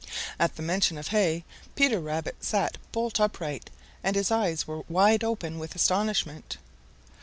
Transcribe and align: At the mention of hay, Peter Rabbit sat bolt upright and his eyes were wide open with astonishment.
At 0.39 0.55
the 0.55 0.63
mention 0.63 0.97
of 0.97 1.09
hay, 1.09 1.45
Peter 1.75 1.99
Rabbit 1.99 2.43
sat 2.43 2.79
bolt 2.91 3.19
upright 3.19 3.69
and 4.03 4.15
his 4.15 4.31
eyes 4.31 4.65
were 4.65 4.81
wide 4.89 5.23
open 5.23 5.59
with 5.59 5.75
astonishment. 5.75 6.57